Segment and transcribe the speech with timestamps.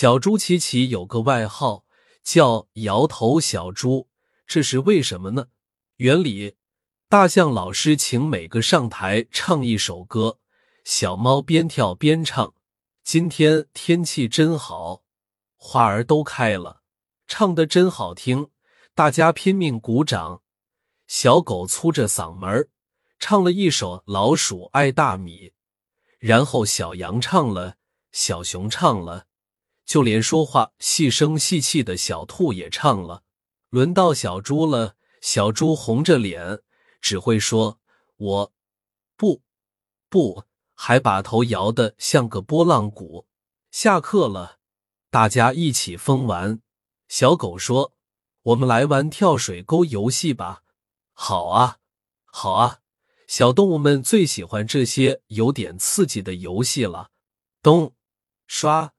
[0.00, 1.84] 小猪琪琪有个外号
[2.22, 4.08] 叫“摇头小猪”，
[4.46, 5.48] 这是为什么呢？
[5.96, 6.54] 原理：
[7.08, 10.38] 大象老师请每个上台唱一首歌，
[10.84, 12.54] 小猫边跳边唱。
[13.02, 15.02] 今天天气真好，
[15.56, 16.82] 花儿都开了，
[17.26, 18.50] 唱的真好听，
[18.94, 20.42] 大家拼命鼓掌。
[21.08, 22.68] 小狗粗着嗓门
[23.18, 25.48] 唱了一首《老鼠爱大米》，
[26.20, 27.74] 然后小羊唱了，
[28.12, 29.26] 小熊唱了。
[29.88, 33.22] 就连说话细声细气的小兔也唱了，
[33.70, 34.96] 轮到小猪了。
[35.22, 36.60] 小猪红着脸，
[37.00, 37.80] 只会说
[38.16, 38.52] “我
[39.16, 39.42] 不
[40.10, 40.44] 不”，
[40.76, 43.26] 还把头摇得像个拨浪鼓。
[43.70, 44.58] 下课了，
[45.10, 46.60] 大家一起疯玩。
[47.08, 47.94] 小狗说
[48.42, 50.62] ：“我们来玩跳水沟游戏吧。
[51.14, 51.78] ”“好啊，
[52.26, 52.80] 好啊！”
[53.26, 57.10] 小动物们最喜欢这些有点刺激的游戏了。
[57.62, 57.94] 咚，
[58.46, 58.92] 刷。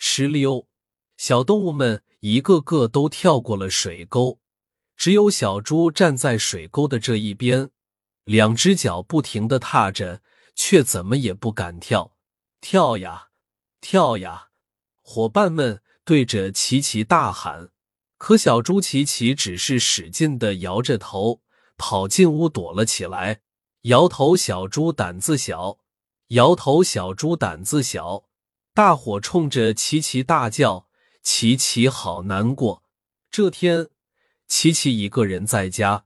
[0.00, 0.68] 哧溜，
[1.16, 4.40] 小动物们一个个都跳过了水沟，
[4.96, 7.70] 只有小猪站在水沟的这一边，
[8.24, 10.22] 两只脚不停的踏着，
[10.54, 12.16] 却怎么也不敢跳。
[12.60, 13.28] 跳呀，
[13.80, 14.48] 跳呀！
[15.02, 17.70] 伙伴们对着琪琪大喊，
[18.18, 21.42] 可小猪琪琪只是使劲的摇着头，
[21.76, 23.40] 跑进屋躲了起来。
[23.82, 25.78] 摇头小猪胆子小，
[26.28, 28.27] 摇头小猪胆子小。
[28.78, 30.86] 大伙冲着琪琪大叫
[31.20, 32.84] ：“琪琪好难过！”
[33.28, 33.88] 这天，
[34.46, 36.04] 琪琪一个人在家，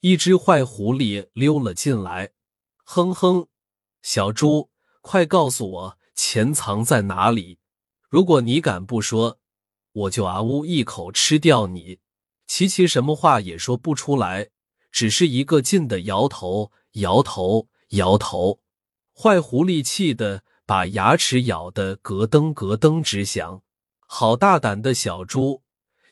[0.00, 2.32] 一只坏狐狸溜了进来。
[2.82, 3.46] 哼哼，
[4.02, 7.60] 小猪，快告诉我钱藏在哪里！
[8.08, 9.38] 如果你敢不说，
[9.92, 12.00] 我就啊呜一口吃掉你！
[12.48, 14.50] 琪琪什么话也说不出来，
[14.90, 18.58] 只是一个劲的摇头，摇头，摇头。
[19.14, 20.42] 坏狐狸气得。
[20.68, 23.62] 把牙齿咬得咯噔咯噔直响，
[24.06, 25.62] 好大胆的小猪，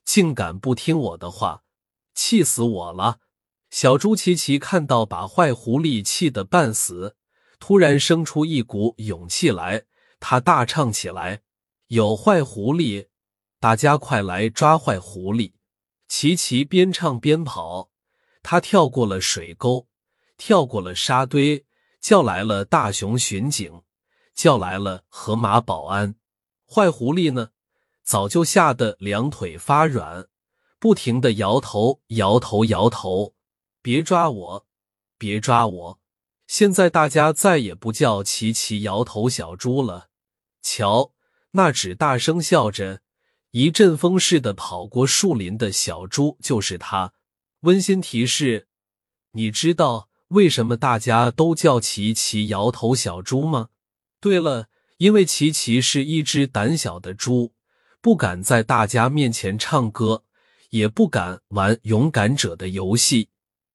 [0.03, 1.63] 竟敢不听我的话，
[2.15, 3.19] 气死我了！
[3.69, 7.17] 小猪琪琪看到把坏狐狸气得半死，
[7.61, 9.85] 突然生出一股勇气来，
[10.21, 11.43] 他大唱起来
[11.89, 13.09] ：“有坏狐狸，
[13.61, 15.53] 大家快来抓坏狐狸！”
[16.09, 17.91] 琪琪边唱边跑，
[18.43, 19.87] 他跳过了水沟，
[20.39, 21.67] 跳过了沙堆，
[22.01, 23.83] 叫来了大熊巡警。
[24.37, 26.15] 叫来了河马保安，
[26.71, 27.49] 坏狐狸呢，
[28.05, 30.29] 早就吓得两腿发软，
[30.79, 33.35] 不停的摇头摇头摇头，
[33.81, 34.67] 别抓我，
[35.17, 36.01] 别抓我！
[36.47, 40.11] 现在大家再也不叫琪琪摇头小猪了。
[40.63, 41.13] 瞧，
[41.53, 43.01] 那只大声笑着，
[43.53, 47.15] 一阵风似的跑过树林的小猪就是他。
[47.61, 48.69] 温馨提示：
[49.33, 53.71] 你知道为什么大家都叫琪琪摇头小猪吗？
[54.21, 57.53] 对了，因为琪琪是一只胆小的猪，
[58.01, 60.25] 不敢在大家面前唱歌，
[60.71, 63.29] 也不敢玩勇敢者的游戏。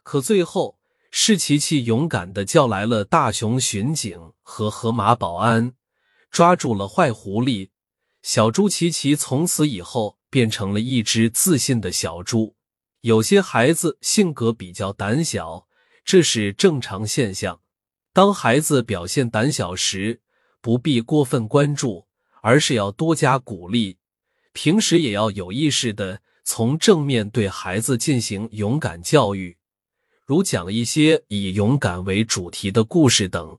[0.03, 0.80] 可最后
[1.12, 5.74] 是琪琪勇敢的叫来了大熊巡警和河马保安，
[6.31, 7.69] 抓住了坏狐狸。
[8.24, 12.56] 小猪琪琪从此以后变成了一只自信的小猪。
[13.01, 15.68] 有些孩子性格比较胆小，
[16.06, 17.62] 这是正常现象。
[18.13, 20.22] 当孩子表现胆小时，
[20.62, 22.06] 不必过分关注，
[22.42, 23.98] 而是要多加鼓励。
[24.54, 29.58] 平时也要有意识的从正面对孩子进行勇敢教育，
[30.26, 33.58] 如讲一些以勇敢为主题的故事等。